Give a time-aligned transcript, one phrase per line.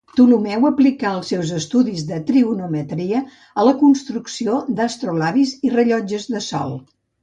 [0.11, 3.23] Ptolemeu aplicà els seus estudis de trigonometria
[3.65, 6.81] a la construcció d'astrolabis i rellotges de sol.